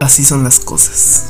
[0.00, 1.26] Así son las cosas.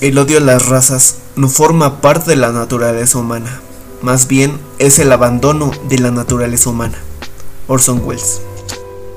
[0.00, 3.60] El odio a las razas no forma parte de la naturaleza humana,
[4.02, 6.98] más bien es el abandono de la naturaleza humana.
[7.68, 8.42] Orson Welles.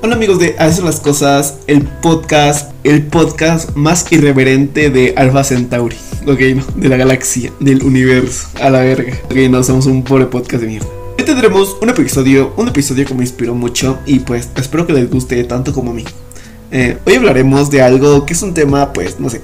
[0.02, 5.44] Hola amigos de Así son las cosas, el podcast, el podcast más irreverente de Alpha
[5.44, 5.96] Centauri.
[6.26, 9.18] Ok, no, de la galaxia, del universo, a la verga.
[9.26, 10.99] Ok, no, somos un pobre podcast de mierda.
[11.30, 15.44] Tendremos un episodio, un episodio que me inspiró mucho y pues espero que les guste
[15.44, 16.04] tanto como a mí.
[16.72, 19.40] Eh, hoy hablaremos de algo que es un tema, pues, no sé,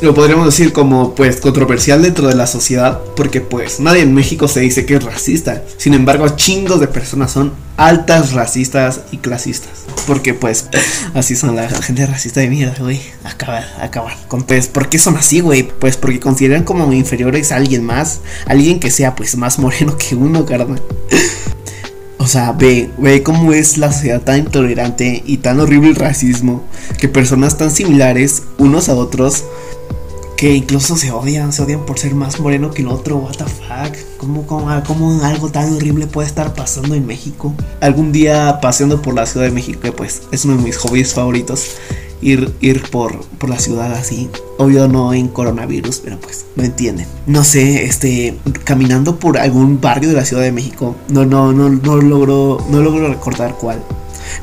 [0.00, 4.48] lo podríamos decir como, pues, controversial dentro de la sociedad, porque, pues, nadie en México
[4.48, 5.62] se dice que es racista.
[5.76, 9.84] Sin embargo, chingos de personas son altas racistas y clasistas.
[10.06, 10.68] Porque, pues,
[11.12, 13.02] así son la gente racista de mierda, güey.
[13.24, 14.16] Acabar, acabar.
[14.28, 15.64] Con, pues, ¿por qué son así, güey?
[15.64, 20.14] Pues porque consideran como inferiores a alguien más, alguien que sea, pues, más moreno que
[20.14, 20.80] uno, carnal.
[22.20, 26.62] O sea, ve, ve cómo es la sociedad tan intolerante y tan horrible el racismo,
[26.98, 29.44] que personas tan similares unos a otros,
[30.36, 33.44] que incluso se odian, se odian por ser más moreno que el otro, what the
[33.44, 37.54] fuck, ¿Cómo, cómo, algo tan horrible puede estar pasando en México?
[37.80, 41.76] Algún día paseando por la Ciudad de México, pues es uno de mis hobbies favoritos,
[42.22, 44.30] ir, ir por, por la ciudad así.
[44.58, 47.06] Obvio no en coronavirus, pero pues no entienden.
[47.26, 51.68] No sé, este, caminando por algún barrio de la Ciudad de México, no, no, no,
[51.68, 53.82] no logro, no logro recordar cuál.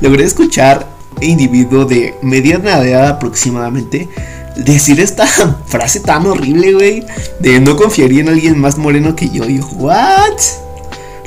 [0.00, 0.86] Logré escuchar
[1.20, 4.08] individuo de mediana edad aproximadamente
[4.56, 5.26] decir esta
[5.66, 7.04] frase tan horrible, güey,
[7.40, 9.44] de no confiaría en alguien más moreno que yo.
[9.48, 10.38] Y yo, ¿what?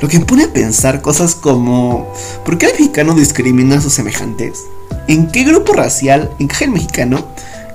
[0.02, 2.12] Lo que pone a pensar cosas como,
[2.44, 4.64] ¿por qué el mexicano discrimina a sus semejantes?
[5.06, 7.24] ¿En qué grupo racial encaja el mexicano?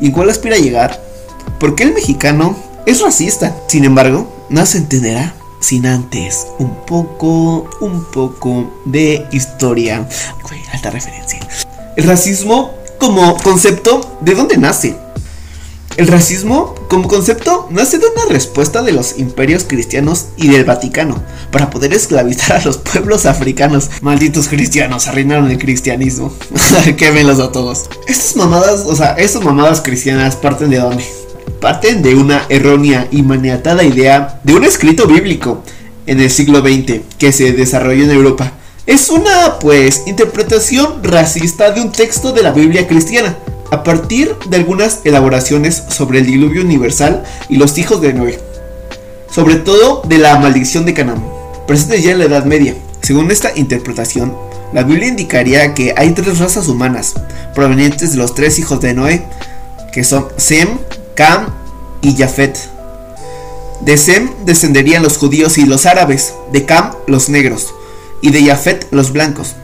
[0.02, 1.02] ¿Y cuál aspira a llegar?
[1.58, 3.56] ¿Por qué el mexicano es racista?
[3.68, 10.06] Sin embargo, no se entenderá sin antes un poco, un poco de historia.
[10.74, 11.40] alta referencia.
[11.96, 14.98] El racismo como concepto, ¿de dónde nace?
[15.98, 21.24] El racismo, como concepto, nace de una respuesta de los imperios cristianos y del Vaticano
[21.52, 23.90] para poder esclavizar a los pueblos africanos.
[24.02, 26.32] Malditos cristianos, arruinaron el cristianismo.
[26.98, 27.90] Quémelos a todos.
[28.08, 31.04] Estas mamadas, o sea, estas mamadas cristianas parten de dónde?
[31.60, 35.64] Parten de una errónea y maniatada idea de un escrito bíblico
[36.06, 38.52] en el siglo XX que se desarrolló en Europa.
[38.86, 43.36] Es una, pues, interpretación racista de un texto de la Biblia cristiana
[43.72, 48.40] a partir de algunas elaboraciones sobre el diluvio universal y los hijos de Noé,
[49.32, 51.24] sobre todo de la maldición de Canaán,
[51.68, 52.76] presente ya en la Edad Media.
[53.02, 54.36] Según esta interpretación,
[54.74, 57.14] la Biblia indicaría que hay tres razas humanas
[57.54, 59.24] provenientes de los tres hijos de Noé,
[59.94, 60.78] que son Sem,
[61.16, 61.48] Cam
[62.02, 62.58] y Jafet.
[63.82, 67.74] De Sem descenderían los judíos y los árabes, de Cam los negros
[68.22, 69.56] y de Jafet los blancos.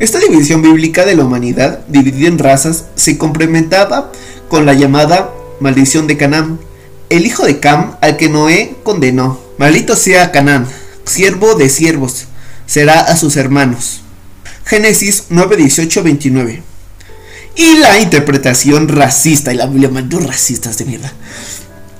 [0.00, 4.10] Esta división bíblica de la humanidad, dividida en razas, se complementaba
[4.48, 5.30] con la llamada
[5.60, 6.58] maldición de Canaán,
[7.10, 9.38] el hijo de Cam al que Noé condenó.
[9.58, 10.66] Maldito sea Canaán,
[11.04, 12.24] siervo de siervos,
[12.64, 14.00] será a sus hermanos.
[14.64, 16.62] Génesis 9, 18, 29.
[17.56, 21.12] Y la interpretación racista, y la Biblia mandó racistas de mierda,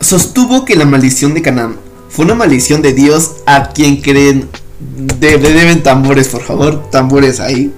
[0.00, 1.77] sostuvo que la maldición de Canaán
[2.09, 4.49] fue una maldición de Dios a quien creen.
[4.81, 7.71] deben tambores, por favor, tambores ahí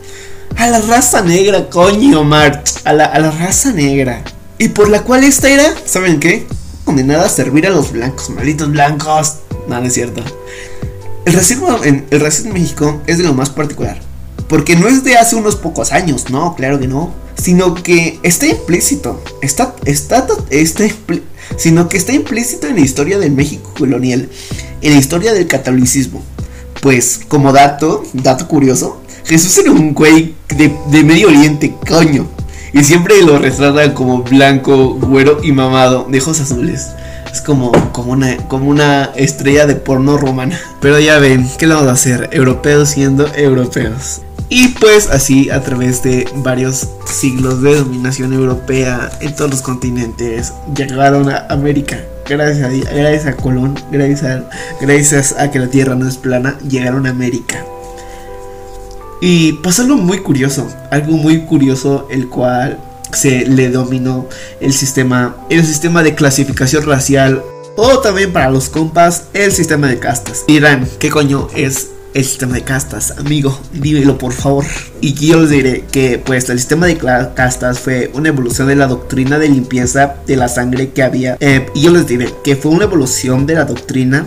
[0.56, 4.22] a la raza negra, coño, March, a la, a la raza negra.
[4.58, 6.46] Y por la cual esta era, ¿saben qué?
[6.84, 9.34] Condenada a servir a los blancos, malditos blancos.
[9.68, 10.22] No, no es cierto.
[11.24, 14.00] El racismo, en, el racismo en México es de lo más particular.
[14.48, 17.12] Porque no es de hace unos pocos años, no, claro que no.
[17.40, 19.22] Sino que está implícito.
[19.40, 20.84] Está, está, está,
[21.56, 24.28] sino que está implícito en la historia del México colonial.
[24.80, 26.22] En la historia del catolicismo.
[26.80, 32.26] Pues, como dato, dato curioso, Jesús era un güey de, Medio Oriente, coño.
[32.72, 36.88] Y siempre lo retratan como blanco, güero y mamado, de ojos azules.
[37.30, 40.58] Es como, como, una, como una estrella de porno romana.
[40.80, 42.30] Pero ya ven, ¿qué le vamos a hacer?
[42.32, 44.22] Europeos siendo europeos.
[44.54, 50.52] Y pues así a través de varios siglos de dominación europea en todos los continentes
[50.76, 51.98] llegaron a América.
[52.28, 54.42] Gracias a, gracias a Colón, gracias
[54.78, 57.64] gracias a que la Tierra no es plana, llegaron a América.
[59.24, 62.80] Y pasó algo muy curioso, algo muy curioso el cual
[63.12, 64.26] se le dominó
[64.60, 67.40] el sistema, el sistema de clasificación racial
[67.76, 70.42] o también para los compas el sistema de castas.
[70.48, 73.14] Dirán, ¿qué coño es el sistema de castas?
[73.16, 74.64] Amigo, dímelo por favor.
[75.00, 78.88] Y yo les diré que pues el sistema de castas fue una evolución de la
[78.88, 81.36] doctrina de limpieza de la sangre que había.
[81.38, 84.26] Eh, y yo les diré que fue una evolución de la doctrina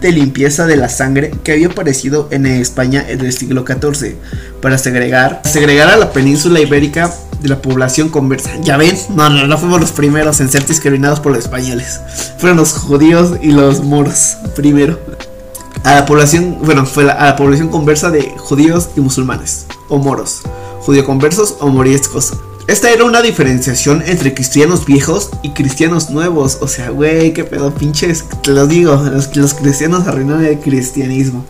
[0.00, 4.14] de limpieza de la sangre que había aparecido en España en el siglo XIV
[4.60, 8.50] para segregar, segregar a la península ibérica de la población conversa.
[8.62, 12.00] Ya ven, no, no, no fuimos los primeros en ser discriminados por los españoles.
[12.38, 14.98] Fueron los judíos y los moros primero.
[15.84, 20.40] A la población, bueno, fue a la población conversa de judíos y musulmanes, o moros,
[20.80, 22.32] judío conversos o moriescos.
[22.68, 26.58] Esta era una diferenciación entre cristianos viejos y cristianos nuevos.
[26.60, 28.24] O sea, güey, qué pedo, pinches.
[28.42, 31.44] Te lo digo, los, cristianos arruinaron el cristianismo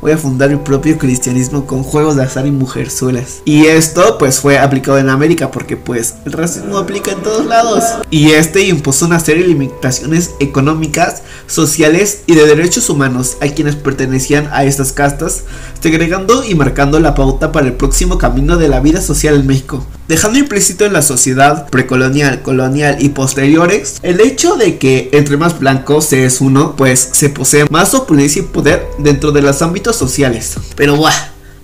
[0.00, 3.42] voy a fundar mi propio cristianismo con juegos de azar y mujerzuelas.
[3.44, 7.84] Y esto pues fue aplicado en América porque pues el racismo aplica en todos lados.
[8.08, 13.76] Y este impuso una serie de limitaciones económicas, sociales y de derechos humanos a quienes
[13.76, 15.42] pertenecían a estas castas,
[15.82, 19.84] segregando y marcando la pauta para el próximo camino de la vida social en México
[20.10, 25.60] dejando implícito en la sociedad precolonial, colonial y posteriores el hecho de que entre más
[25.60, 29.94] blancos se es uno, pues se posee más opulencia y poder dentro de los ámbitos
[29.94, 30.56] sociales.
[30.74, 31.14] Pero buah,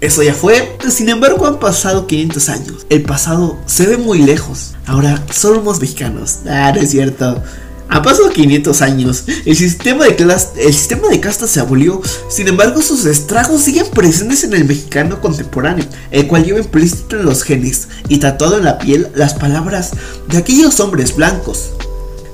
[0.01, 2.87] eso ya fue, sin embargo han pasado 500 años.
[2.89, 4.75] El pasado se ve muy lejos.
[4.87, 6.39] Ahora somos mexicanos.
[6.49, 7.43] Ah, no es cierto.
[7.89, 10.17] Han pasado 500 años, el sistema, de
[10.57, 15.21] el sistema de castas se abolió, sin embargo sus estragos siguen presentes en el mexicano
[15.21, 19.93] contemporáneo, el cual lleva implícito en los genes y tatuado en la piel las palabras
[20.29, 21.71] de aquellos hombres blancos,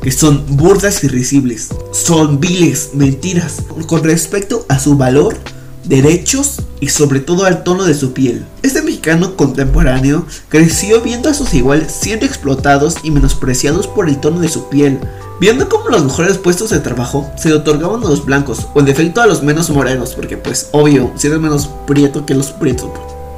[0.03, 3.57] que son burdas y risibles, son viles, mentiras,
[3.87, 5.37] con respecto a su valor
[5.85, 8.45] derechos y sobre todo al tono de su piel.
[8.63, 14.41] Este mexicano contemporáneo creció viendo a sus iguales siendo explotados y menospreciados por el tono
[14.41, 14.99] de su piel,
[15.41, 19.21] viendo cómo los mejores puestos de trabajo se otorgaban a los blancos o en defecto
[19.21, 22.91] a los menos morenos, porque pues obvio, si eres menos prieto que los prietos,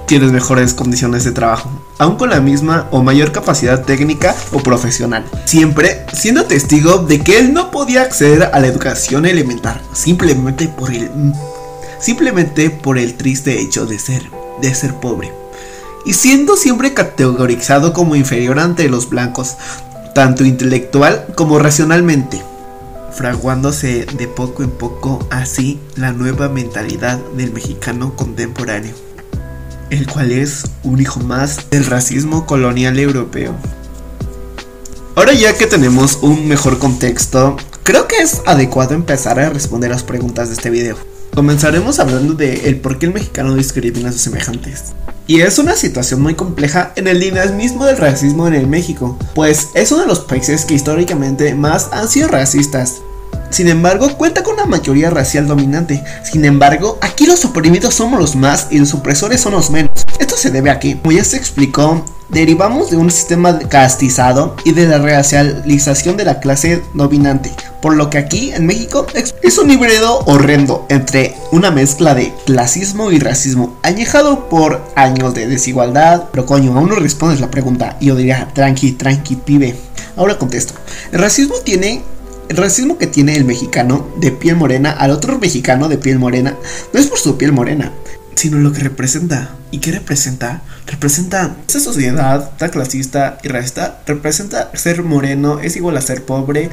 [0.07, 5.25] tienes mejores condiciones de trabajo, aún con la misma o mayor capacidad técnica o profesional.
[5.45, 10.93] Siempre siendo testigo de que él no podía acceder a la educación elemental, simplemente por
[10.93, 11.11] el
[12.05, 14.23] simplemente por el triste hecho de ser,
[14.61, 15.33] de ser pobre.
[16.05, 19.57] Y siendo siempre categorizado como inferior ante los blancos,
[20.15, 22.43] tanto intelectual como racionalmente,
[23.11, 28.95] fraguándose de poco en poco así la nueva mentalidad del mexicano contemporáneo,
[29.89, 33.55] el cual es un hijo más del racismo colonial europeo.
[35.15, 40.03] Ahora ya que tenemos un mejor contexto, creo que es adecuado empezar a responder las
[40.03, 41.14] preguntas de este video.
[41.35, 44.93] Comenzaremos hablando de el por qué el mexicano discrimina a sus semejantes.
[45.27, 49.71] Y es una situación muy compleja en el dinamismo del racismo en el México, pues
[49.75, 53.01] es uno de los países que históricamente más han sido racistas.
[53.55, 56.03] Sin embargo, cuenta con una mayoría racial dominante.
[56.25, 59.93] Sin embargo, aquí los oprimidos somos los más y los opresores son los menos.
[60.19, 64.73] Esto se debe a que, como ya se explicó, derivamos de un sistema castizado y
[64.73, 69.71] de la racialización de la clase dominante, por lo que aquí en México es un
[69.71, 76.25] híbrido horrendo entre una mezcla de clasismo y racismo, añejado por años de desigualdad.
[76.33, 79.77] Pero coño, aún no respondes la pregunta y yo diría, tranqui, tranqui, pibe.
[80.17, 80.75] Ahora contesto.
[81.13, 82.03] El racismo tiene
[82.49, 86.57] el racismo que tiene el mexicano de piel morena al otro mexicano de piel morena
[86.93, 87.93] no es por su piel morena,
[88.35, 89.51] sino lo que representa.
[89.71, 90.63] ¿Y qué representa?
[90.87, 94.01] Representa esa sociedad tan clasista y racista.
[94.07, 96.71] Representa ser moreno es igual a ser pobre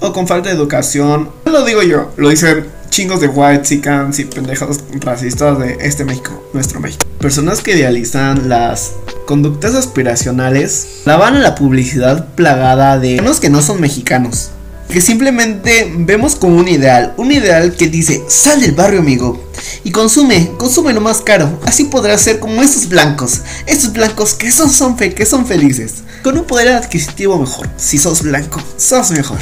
[0.00, 1.30] o con falta de educación.
[1.46, 6.04] No lo digo yo, lo dicen chingos de white chicans y pendejos racistas de este
[6.04, 7.04] México, nuestro México.
[7.18, 8.92] Personas que idealizan las
[9.26, 14.50] conductas aspiracionales la van a la publicidad plagada de mexicanos que no son mexicanos.
[14.88, 19.42] Que simplemente vemos como un ideal, un ideal que dice, sal del barrio amigo,
[19.82, 21.58] y consume, consume lo más caro.
[21.64, 25.96] Así podrás ser como esos blancos, esos blancos que son, son, fe, que son felices,
[26.22, 27.68] con un poder adquisitivo mejor.
[27.76, 29.38] Si sos blanco, sos mejor.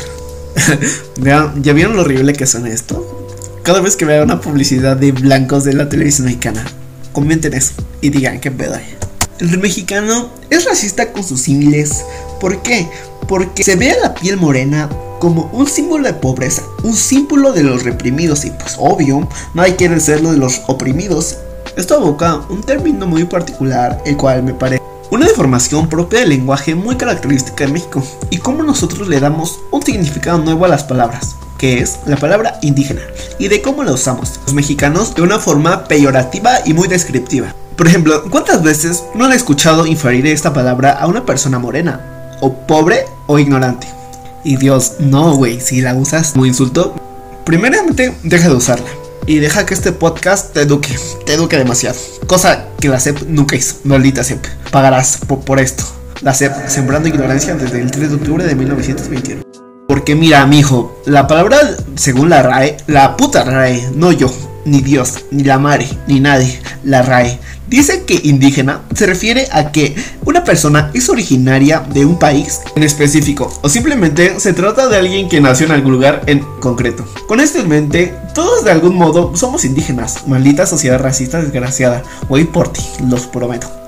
[1.23, 3.29] ¿Ya vieron lo horrible que suena esto?
[3.63, 6.65] Cada vez que vea una publicidad de blancos de la televisión mexicana,
[7.13, 8.97] comenten eso y digan qué pedo hay.
[9.39, 12.05] El mexicano es racista con sus símiles.
[12.41, 12.89] ¿Por qué?
[13.29, 14.89] Porque se ve la piel morena
[15.23, 20.01] como un símbolo de pobreza, un símbolo de los reprimidos y pues obvio, nadie quiere
[20.01, 21.39] ser lo de los oprimidos.
[21.77, 26.75] Esto aboca un término muy particular, el cual me parece una deformación propia del lenguaje
[26.75, 31.37] muy característica de México y cómo nosotros le damos un significado nuevo a las palabras,
[31.57, 33.03] que es la palabra indígena,
[33.39, 37.55] y de cómo la usamos los mexicanos de una forma peyorativa y muy descriptiva.
[37.77, 42.01] Por ejemplo, ¿cuántas veces no han escuchado inferir esta palabra a una persona morena,
[42.41, 44.02] o pobre o ignorante?
[44.45, 46.97] Y Dios, no, güey, si la usas como insulto,
[47.45, 48.89] primeramente deja de usarla.
[49.25, 51.97] Y deja que este podcast te eduque, te eduque demasiado.
[52.27, 54.45] Cosa que la CEP nunca hizo, maldita CEP.
[54.73, 55.85] Pagarás por, esto.
[56.23, 59.43] La CEP, sembrando ignorancia desde el 3 de octubre de 1921.
[59.87, 61.59] Porque mira, mijo, la palabra,
[61.95, 64.29] según la RAE, la puta RAE, no yo,
[64.65, 67.39] ni Dios, ni la mare, ni nadie, la RAE.
[67.69, 72.83] Dice que indígena se refiere a que una persona es originaria de un país en
[72.83, 77.07] específico o simplemente se trata de alguien que nació en algún lugar en concreto.
[77.27, 82.03] Con esto en mente, todos de algún modo somos indígenas, maldita sociedad racista desgraciada.
[82.29, 83.82] Voy por ti, los prometo.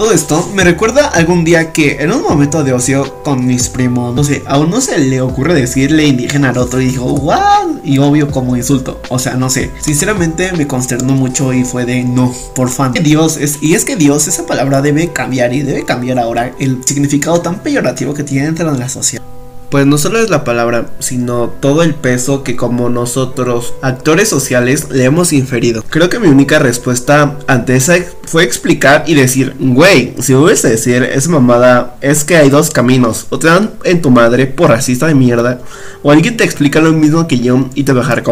[0.00, 4.14] Todo esto me recuerda algún día que en un momento de ocio con mis primos,
[4.14, 7.98] no sé, a uno se le ocurre decirle indígena al otro y dijo, wow, y
[7.98, 12.34] obvio como insulto, o sea, no sé, sinceramente me consternó mucho y fue de no,
[12.54, 12.94] por fan.
[12.94, 16.82] Dios es, y es que Dios, esa palabra debe cambiar y debe cambiar ahora el
[16.82, 19.22] significado tan peyorativo que tiene dentro de la sociedad
[19.70, 24.88] pues no solo es la palabra, sino todo el peso que como nosotros, actores sociales,
[24.90, 25.84] le hemos inferido.
[25.88, 30.68] Creo que mi única respuesta ante esa fue explicar y decir, güey, si vuelves a
[30.68, 34.70] decir esa mamada, es que hay dos caminos, o te dan en tu madre por
[34.70, 35.60] racista de mierda,
[36.02, 38.24] o alguien te explica lo mismo que yo y te va a dejar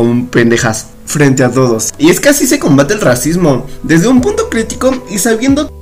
[1.06, 1.92] frente a todos.
[1.98, 5.77] Y es que así se combate el racismo, desde un punto crítico y sabiendo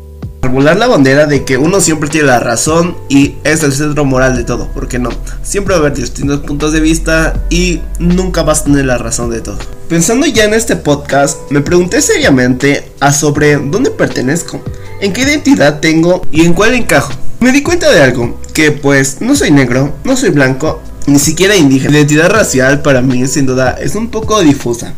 [0.47, 4.37] Regular la bandera de que uno siempre tiene la razón y es el centro moral
[4.37, 5.11] de todo, porque no,
[5.43, 9.31] siempre va a haber distintos puntos de vista y nunca vas a tener la razón
[9.31, 9.59] de todo.
[9.89, 14.63] Pensando ya en este podcast, me pregunté seriamente a sobre dónde pertenezco,
[15.01, 17.13] en qué identidad tengo y en cuál encajo.
[17.41, 21.57] Me di cuenta de algo, que pues no soy negro, no soy blanco, ni siquiera
[21.57, 21.91] indígena.
[21.91, 24.95] La identidad racial para mí sin duda es un poco difusa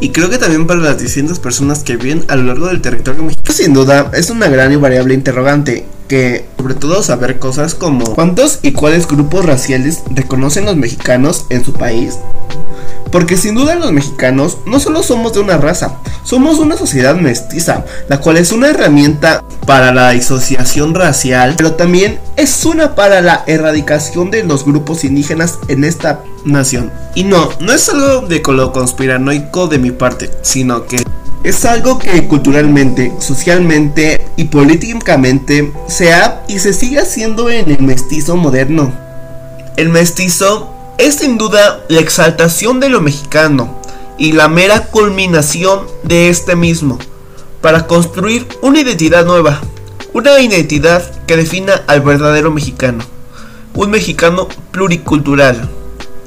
[0.00, 3.22] y creo que también para las distintas personas que viven a lo largo del territorio
[3.22, 3.35] mexicano.
[3.56, 8.58] Sin duda, es una gran y variable interrogante que sobre todo saber cosas como cuántos
[8.60, 12.18] y cuáles grupos raciales reconocen los mexicanos en su país.
[13.10, 17.86] Porque sin duda los mexicanos no solo somos de una raza, somos una sociedad mestiza,
[18.10, 23.42] la cual es una herramienta para la disociación racial, pero también es una para la
[23.46, 26.92] erradicación de los grupos indígenas en esta nación.
[27.14, 31.02] Y no, no es algo de lo conspiranoico de mi parte, sino que
[31.46, 37.82] es algo que culturalmente, socialmente y políticamente se ha y se sigue haciendo en el
[37.82, 38.92] mestizo moderno.
[39.76, 43.80] El mestizo es sin duda la exaltación de lo mexicano
[44.18, 46.98] y la mera culminación de este mismo
[47.60, 49.60] para construir una identidad nueva,
[50.14, 53.04] una identidad que defina al verdadero mexicano,
[53.72, 55.75] un mexicano pluricultural.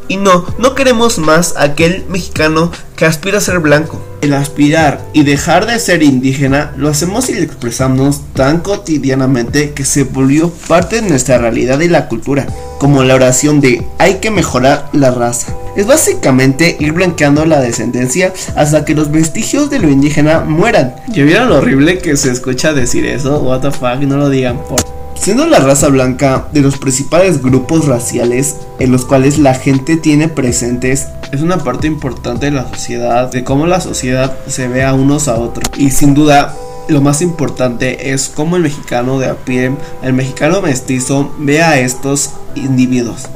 [0.09, 4.01] Y no, no queremos más aquel mexicano que aspira a ser blanco.
[4.21, 9.85] El aspirar y dejar de ser indígena lo hacemos y lo expresamos tan cotidianamente que
[9.85, 12.47] se volvió parte de nuestra realidad y la cultura,
[12.79, 15.53] como la oración de hay que mejorar la raza.
[15.77, 20.95] Es básicamente ir blanqueando la descendencia hasta que los vestigios de lo indígena mueran.
[21.09, 23.39] ¿Ya vieron lo horrible que se escucha decir eso?
[23.39, 27.87] What the fuck, no lo digan por siendo la raza blanca de los principales grupos
[27.87, 33.31] raciales en los cuales la gente tiene presentes, es una parte importante de la sociedad,
[33.31, 35.65] de cómo la sociedad se ve a unos a otros.
[35.77, 36.55] Y sin duda,
[36.87, 39.71] lo más importante es cómo el mexicano de a pie,
[40.01, 43.27] el mexicano mestizo, ve a estos individuos.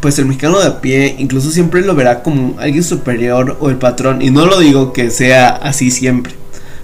[0.00, 3.76] Pues el mexicano de a pie incluso siempre lo verá como alguien superior o el
[3.76, 4.22] patrón.
[4.22, 6.34] Y no lo digo que sea así siempre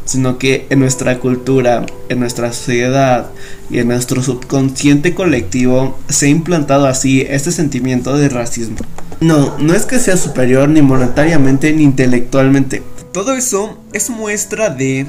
[0.04, 3.30] sino que en nuestra cultura, en nuestra sociedad
[3.71, 8.78] y en nuestro subconsciente colectivo se ha implantado así este sentimiento de racismo.
[9.21, 12.82] No, no es que sea superior ni monetariamente ni intelectualmente.
[13.12, 15.06] Todo eso es muestra de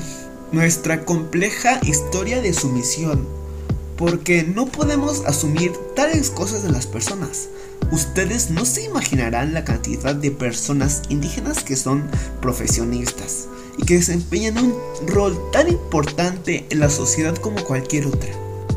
[0.52, 3.28] nuestra compleja historia de sumisión,
[3.98, 7.50] porque no podemos asumir tales cosas de las personas.
[7.94, 12.10] Ustedes no se imaginarán la cantidad de personas indígenas que son
[12.42, 13.48] profesionistas,
[13.78, 14.74] y que desempeñan un
[15.06, 18.32] rol tan importante en la sociedad como cualquier otra,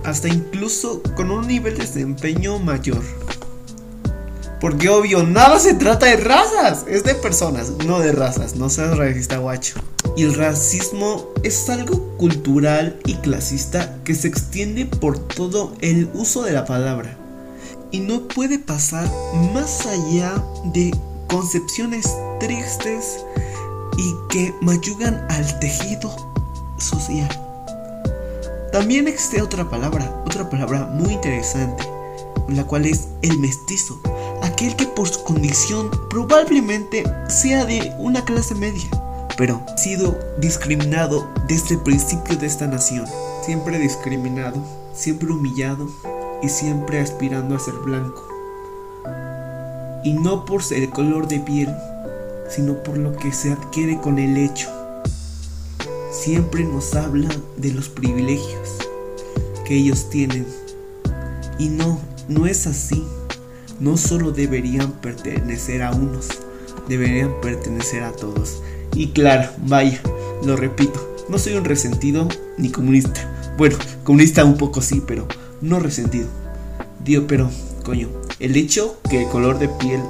[0.05, 3.03] hasta incluso con un nivel de desempeño mayor.
[4.61, 8.99] Porque obvio, nada se trata de razas, es de personas, no de razas, no seas
[8.99, 9.81] racista guacho.
[10.15, 16.43] Y el racismo es algo cultural y clasista que se extiende por todo el uso
[16.43, 17.17] de la palabra.
[17.97, 19.11] Y no puede pasar
[19.55, 20.35] más allá
[20.65, 20.95] de
[21.29, 23.25] concepciones tristes
[23.97, 26.15] y que mayugan al tejido
[26.77, 27.31] social.
[28.71, 31.89] También existe otra palabra, otra palabra muy interesante,
[32.51, 33.99] la cual es el mestizo,
[34.43, 38.91] aquel que por su condición probablemente sea de una clase media,
[39.39, 43.07] pero sido discriminado desde el principio de esta nación,
[43.43, 44.63] siempre discriminado,
[44.93, 45.89] siempre humillado
[46.43, 48.27] y siempre aspirando a ser blanco.
[50.05, 51.75] Y no por el color de piel,
[52.49, 54.69] sino por lo que se adquiere con el hecho.
[56.13, 58.79] Siempre nos habla de los privilegios
[59.65, 60.47] que ellos tienen.
[61.59, 63.05] Y no, no es así.
[63.79, 66.29] no solo deberían pertenecer a unos,
[66.89, 68.63] deberían pertenecer a todos.
[68.95, 70.01] Y claro, vaya,
[70.45, 73.55] lo repito, no soy un resentido ni comunista.
[73.59, 75.27] Bueno, comunista un poco sí, pero
[75.67, 76.29] no resentido.
[77.05, 77.51] Digo, pero,
[77.85, 78.09] coño,
[78.41, 80.01] el hecho que el color de piel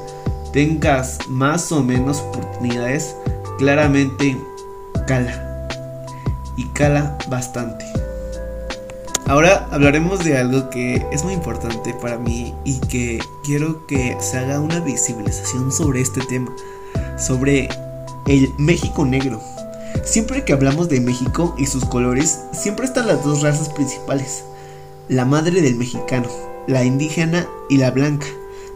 [0.53, 3.15] tengas más o menos oportunidades,
[3.59, 4.37] claramente
[5.07, 5.69] cala.
[6.57, 7.85] Y cala bastante.
[9.27, 14.39] Ahora hablaremos de algo que es muy importante para mí y que quiero que se
[14.39, 16.55] haga una visibilización sobre este tema,
[17.19, 17.69] sobre
[18.27, 19.41] el México negro.
[20.05, 24.45] Siempre que hablamos de México y sus colores, siempre están las dos razas principales,
[25.09, 26.29] la madre del mexicano,
[26.67, 28.27] la indígena y la blanca.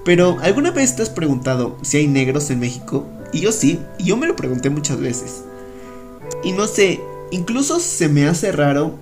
[0.05, 3.07] Pero ¿alguna vez te has preguntado si hay negros en México?
[3.33, 5.45] Y yo sí, y yo me lo pregunté muchas veces.
[6.43, 8.99] Y no sé, incluso se me hace raro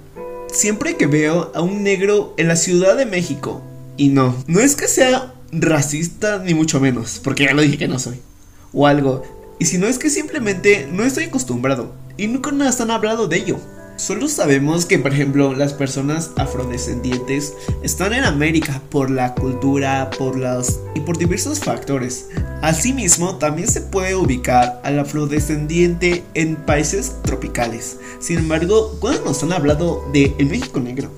[0.52, 3.62] siempre que veo a un negro en la Ciudad de México.
[3.96, 7.88] Y no, no es que sea racista ni mucho menos, porque ya lo dije que
[7.88, 8.20] no soy.
[8.72, 9.22] O algo.
[9.58, 11.94] Y si no es que simplemente no estoy acostumbrado.
[12.16, 13.58] Y nunca nos han hablado de ello.
[13.98, 17.52] Solo sabemos que, por ejemplo, las personas afrodescendientes
[17.82, 22.28] están en América por la cultura, por las y por diversos factores.
[22.62, 27.96] Asimismo, también se puede ubicar al afrodescendiente en países tropicales.
[28.20, 31.10] Sin embargo, ¿cuándo nos han hablado de el México negro?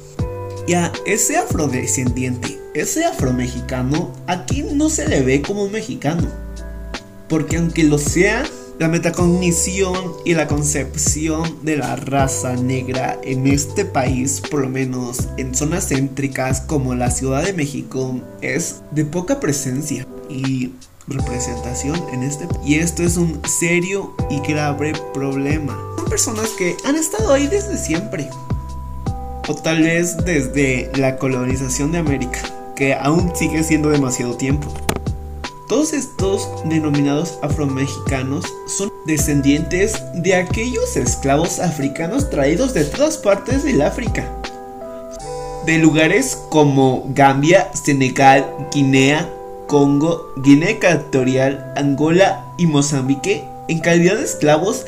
[0.66, 6.26] Ya, ese afrodescendiente, ese afromexicano, aquí no se le ve como un mexicano.
[7.28, 8.42] Porque aunque lo sea,
[8.80, 15.28] la metacognición y la concepción de la raza negra en este país, por lo menos
[15.36, 20.72] en zonas céntricas como la Ciudad de México, es de poca presencia y
[21.08, 25.78] representación en este y esto es un serio y grave problema.
[25.98, 28.30] Son personas que han estado ahí desde siempre
[29.46, 32.40] o tal vez desde la colonización de América,
[32.76, 34.72] que aún sigue siendo demasiado tiempo.
[35.70, 43.80] Todos estos denominados afromexicanos son descendientes de aquellos esclavos africanos traídos de todas partes del
[43.80, 44.28] África.
[45.66, 49.32] De lugares como Gambia, Senegal, Guinea,
[49.68, 54.84] Congo, Guinea Ecuatorial, Angola y Mozambique en calidad de esclavos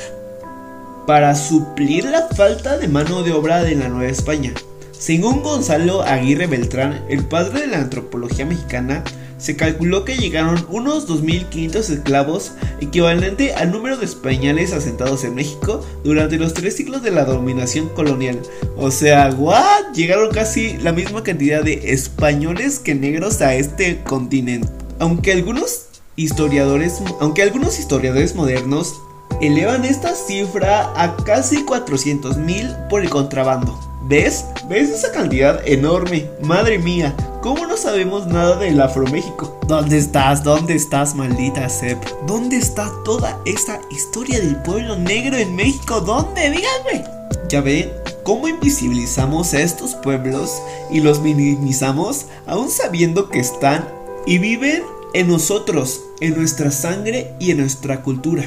[1.07, 4.53] para suplir la falta de mano de obra de la Nueva España.
[4.90, 9.05] Según Gonzalo Aguirre Beltrán, el padre de la antropología mexicana,
[9.42, 15.85] se calculó que llegaron unos 2.500 esclavos, equivalente al número de españoles asentados en México
[16.05, 18.40] durante los tres siglos de la dominación colonial.
[18.76, 19.94] O sea, ¿what?
[19.94, 24.68] Llegaron casi la misma cantidad de españoles que negros a este continente.
[25.00, 28.94] Aunque algunos historiadores, aunque algunos historiadores modernos
[29.40, 33.76] elevan esta cifra a casi 400.000 por el contrabando.
[34.05, 34.44] ¿Ves?
[34.68, 36.28] ¿Ves esa cantidad enorme?
[36.42, 39.59] Madre mía, ¿cómo no sabemos nada del Afroméxico?
[39.66, 40.44] ¿Dónde estás?
[40.44, 42.02] ¿Dónde estás, maldita Sep?
[42.26, 46.00] ¿Dónde está toda esa historia del pueblo negro en México?
[46.00, 46.50] ¿Dónde?
[46.50, 47.05] Díganme.
[47.48, 47.90] Ya ven,
[48.22, 53.87] cómo invisibilizamos a estos pueblos y los minimizamos aún sabiendo que están
[54.24, 58.44] y viven en nosotros, en nuestra sangre y en nuestra cultura.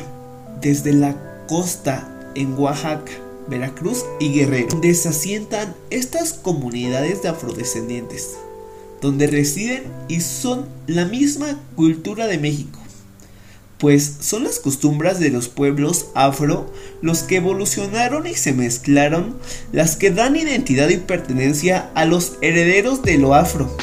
[0.61, 1.15] Desde la
[1.47, 3.11] costa en Oaxaca
[3.47, 8.37] Veracruz y Guerrero, donde se asientan estas comunidades de afrodescendientes,
[9.05, 12.79] donde residen y son la misma cultura de México,
[13.77, 19.37] pues son las costumbres de los pueblos afro los que evolucionaron y se mezclaron,
[19.71, 23.77] las que dan identidad y pertenencia a los herederos de lo afro,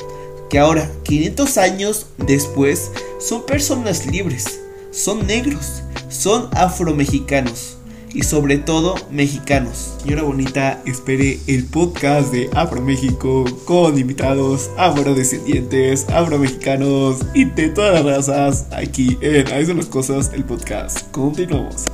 [0.51, 7.77] que ahora, 500 años después, son personas libres, son negros, son afromexicanos
[8.15, 9.95] y sobre todo mexicanos.
[10.03, 17.95] Señora Bonita, espere el podcast de Afro México con invitados afrodescendientes, afromexicanos y de todas
[17.95, 21.11] las razas aquí en Ahí son las cosas, el podcast.
[21.11, 21.87] Continuamos.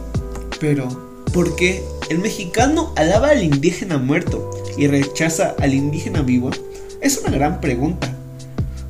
[0.61, 0.89] Pero,
[1.33, 6.51] ¿por qué el mexicano alaba al indígena muerto y rechaza al indígena vivo?
[7.01, 8.15] Es una gran pregunta.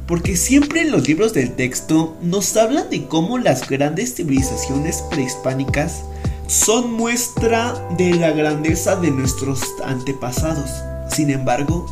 [0.06, 6.02] Porque siempre en los libros del texto nos hablan de cómo las grandes civilizaciones prehispánicas
[6.48, 10.70] son muestra de la grandeza de nuestros antepasados.
[11.14, 11.84] Sin embargo,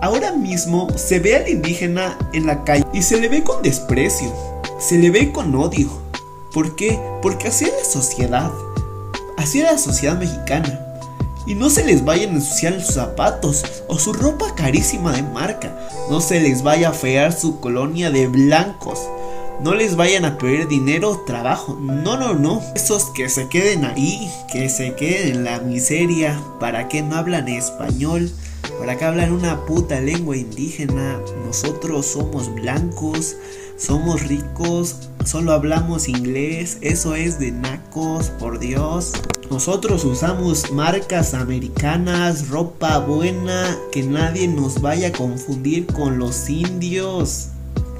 [0.00, 4.32] ahora mismo se ve al indígena en la calle y se le ve con desprecio,
[4.78, 5.90] se le ve con odio.
[6.54, 6.98] ¿Por qué?
[7.20, 8.50] Porque así es la sociedad,
[9.36, 10.80] así es la sociedad mexicana.
[11.46, 15.76] Y no se les vayan a ensuciar sus zapatos o su ropa carísima de marca.
[16.08, 18.98] No se les vaya a fear su colonia de blancos
[19.62, 21.78] no les vayan a pedir dinero trabajo.
[21.80, 22.62] No, no, no.
[22.74, 26.40] Esos que se queden ahí, que se queden en la miseria.
[26.58, 28.30] ¿Para que no hablan español?
[28.78, 31.20] Para acá hablan una puta lengua indígena.
[31.44, 33.36] Nosotros somos blancos,
[33.76, 36.78] somos ricos, solo hablamos inglés.
[36.80, 39.12] Eso es de nacos, por Dios.
[39.50, 47.48] Nosotros usamos marcas americanas, ropa buena, que nadie nos vaya a confundir con los indios.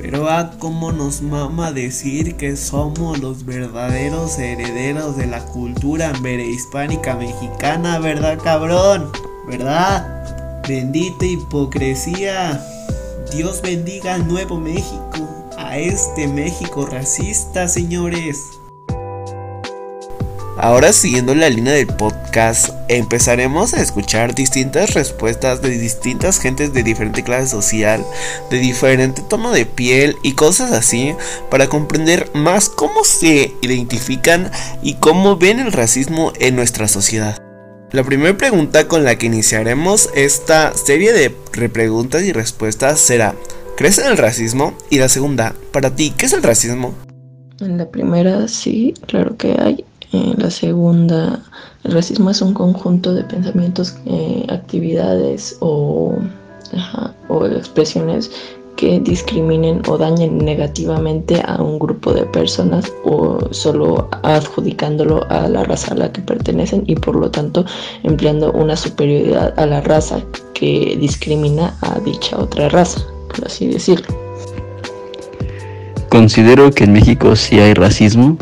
[0.01, 7.17] Pero ah, cómo nos mama decir que somos los verdaderos herederos de la cultura hispánica
[7.17, 9.11] mexicana, ¿verdad, cabrón?
[9.47, 10.63] ¿Verdad?
[10.67, 12.65] Bendita hipocresía.
[13.31, 18.60] Dios bendiga al nuevo México, a este México racista, señores.
[20.63, 26.83] Ahora siguiendo la línea del podcast, empezaremos a escuchar distintas respuestas de distintas gentes de
[26.83, 28.05] diferente clase social,
[28.51, 31.15] de diferente tono de piel y cosas así,
[31.51, 34.51] para comprender más cómo se identifican
[34.83, 37.39] y cómo ven el racismo en nuestra sociedad.
[37.93, 43.35] La primera pregunta con la que iniciaremos esta serie de repreguntas y respuestas será,
[43.79, 44.77] ¿crees en el racismo?
[44.91, 46.93] Y la segunda, para ti, ¿qué es el racismo?
[47.61, 51.41] En la primera sí, claro que hay la segunda,
[51.85, 56.17] el racismo es un conjunto de pensamientos, eh, actividades o,
[57.29, 58.31] o expresiones
[58.77, 65.65] que discriminen o dañen negativamente a un grupo de personas o solo adjudicándolo a la
[65.65, 67.67] raza a la que pertenecen y por lo tanto
[68.03, 70.23] empleando una superioridad a la raza
[70.55, 74.07] que discrimina a dicha otra raza, por así decirlo.
[76.09, 78.39] Considero que en México sí hay racismo,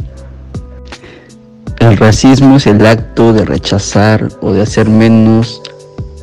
[1.80, 5.62] el racismo es el acto de rechazar o de hacer menos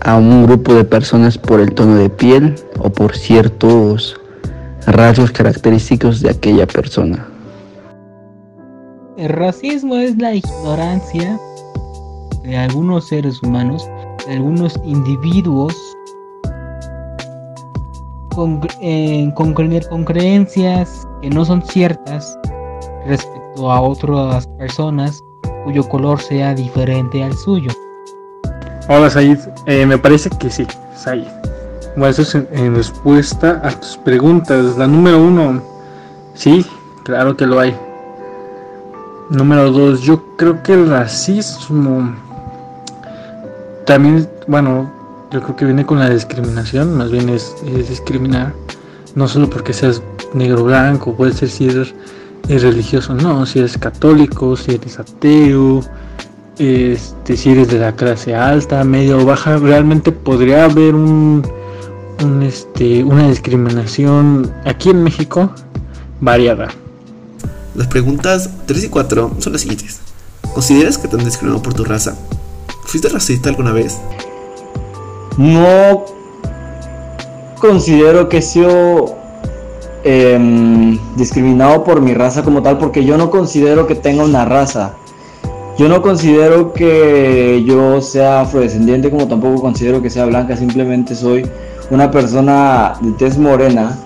[0.01, 4.19] a un grupo de personas por el tono de piel o por ciertos
[4.85, 7.27] rasgos característicos de aquella persona.
[9.17, 11.39] El racismo es la ignorancia
[12.43, 13.89] de algunos seres humanos,
[14.27, 15.73] de algunos individuos
[18.35, 19.53] con, eh, con
[20.03, 22.37] creencias que no son ciertas
[23.07, 25.23] respecto a otras personas
[25.65, 27.71] cuyo color sea diferente al suyo.
[28.87, 31.25] Hola Said, eh, me parece que sí, Said.
[31.97, 34.77] Bueno, eso es en, respuesta a tus preguntas.
[34.77, 35.61] La número uno,
[36.35, 36.63] sí,
[37.03, 37.75] claro que lo hay.
[39.31, 42.13] Número dos, yo creo que el racismo
[43.87, 44.91] también, bueno,
[45.31, 47.55] yo creo que viene con la discriminación, más bien es,
[47.89, 48.53] discriminar,
[49.15, 50.01] no solo porque seas
[50.35, 51.95] negro blanco, puede ser si eres
[52.47, 55.81] es religioso, no, si eres católico, si eres ateo,
[56.57, 61.45] este, si eres de la clase alta, media o baja, realmente podría haber un,
[62.23, 65.51] un este, una discriminación aquí en México
[66.21, 66.69] variada.
[67.73, 69.99] Las preguntas 3 y 4 son las siguientes.
[70.53, 72.15] ¿Consideras que te han discriminado por tu raza?
[72.85, 73.99] ¿Fuiste racista alguna vez?
[75.37, 76.05] No
[77.59, 79.14] considero que sea
[80.07, 84.93] Em, discriminado por mi raza como tal, porque yo no considero que tenga una raza.
[85.79, 91.49] Yo no considero que yo sea afrodescendiente, como tampoco considero que sea blanca, simplemente soy
[91.89, 93.97] una persona de tez morena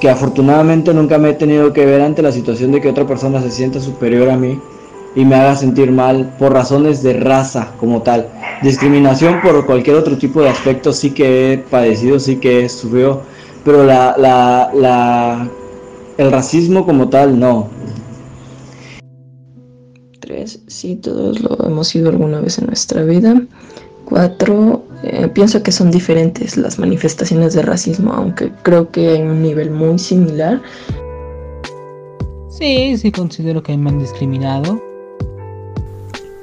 [0.00, 3.40] que afortunadamente nunca me he tenido que ver ante la situación de que otra persona
[3.40, 4.58] se sienta superior a mí
[5.14, 8.26] y me haga sentir mal por razones de raza como tal.
[8.62, 13.22] Discriminación por cualquier otro tipo de aspecto sí que he padecido, sí que he sufrido,
[13.64, 15.48] pero la, la, la,
[16.18, 17.68] el racismo como tal no.
[20.20, 23.42] Tres, sí, todos lo hemos sido alguna vez en nuestra vida.
[24.04, 29.42] Cuatro, eh, pienso que son diferentes las manifestaciones de racismo, aunque creo que hay un
[29.42, 30.60] nivel muy similar.
[32.50, 34.82] Sí, sí considero que me han discriminado.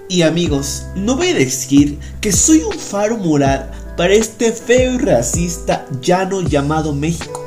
[0.10, 4.98] Y amigos, no voy a decir que soy un faro moral para este feo y
[5.00, 7.44] racista llano llamado México.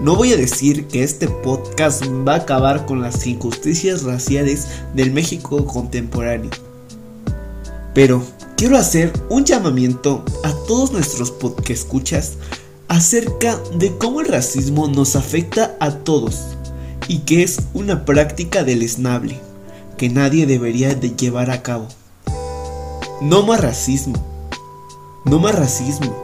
[0.00, 5.12] No voy a decir que este podcast va a acabar con las injusticias raciales del
[5.12, 6.50] México contemporáneo.
[7.94, 8.24] Pero
[8.56, 11.32] quiero hacer un llamamiento a todos nuestros
[11.68, 12.32] escuchas
[12.88, 16.56] acerca de cómo el racismo nos afecta a todos
[17.06, 19.38] y que es una práctica deleznable
[19.96, 21.86] que nadie debería de llevar a cabo.
[23.20, 24.37] No más racismo
[25.28, 26.14] no más racismo.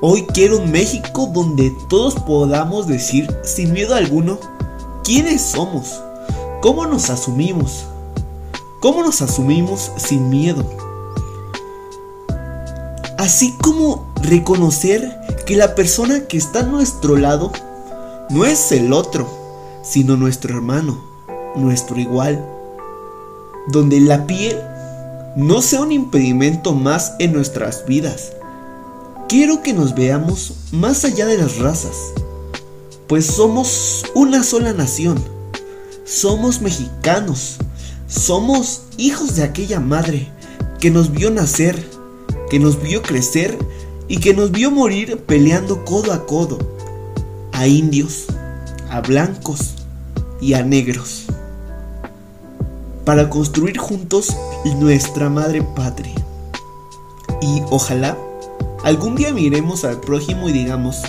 [0.00, 4.38] Hoy quiero un México donde todos podamos decir sin miedo alguno
[5.04, 6.00] quiénes somos,
[6.60, 7.84] cómo nos asumimos,
[8.80, 10.64] cómo nos asumimos sin miedo.
[13.18, 17.52] Así como reconocer que la persona que está a nuestro lado
[18.30, 19.28] no es el otro,
[19.82, 20.98] sino nuestro hermano,
[21.54, 22.44] nuestro igual,
[23.68, 24.58] donde la piel
[25.36, 28.32] no sea un impedimento más en nuestras vidas,
[29.28, 31.96] quiero que nos veamos más allá de las razas,
[33.06, 35.22] pues somos una sola nación,
[36.04, 37.56] somos mexicanos,
[38.08, 40.28] somos hijos de aquella madre
[40.80, 41.88] que nos vio nacer,
[42.50, 43.56] que nos vio crecer
[44.08, 46.58] y que nos vio morir peleando codo a codo,
[47.52, 48.26] a indios,
[48.90, 49.74] a blancos
[50.40, 51.26] y a negros,
[53.10, 54.36] para construir juntos
[54.76, 56.14] nuestra madre patria.
[57.42, 58.16] Y ojalá
[58.84, 61.02] algún día miremos al prójimo y digamos,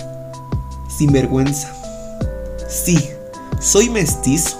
[0.88, 1.72] sin vergüenza,
[2.68, 2.98] sí,
[3.60, 4.56] soy mestizo,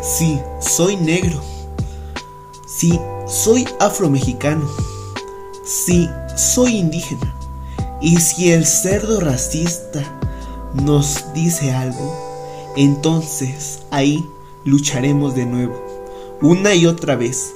[0.00, 1.42] sí, soy negro,
[2.66, 4.66] sí, soy afromexicano,
[5.66, 7.36] sí, soy indígena.
[8.00, 10.02] Y si el cerdo racista
[10.72, 12.16] nos dice algo,
[12.78, 14.26] entonces ahí
[14.64, 15.91] lucharemos de nuevo,
[16.42, 17.54] una y otra vez,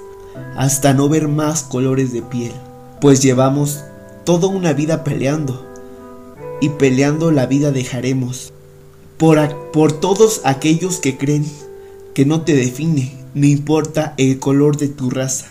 [0.57, 2.53] hasta no ver más colores de piel,
[3.01, 3.81] pues llevamos
[4.25, 5.67] toda una vida peleando,
[6.61, 8.53] y peleando la vida dejaremos,
[9.19, 11.45] por, por todos aquellos que creen
[12.15, 15.47] que no te define, no importa el color de tu raza,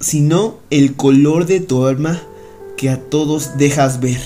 [0.00, 2.20] sino el color de tu alma
[2.76, 4.20] que a todos dejas ver.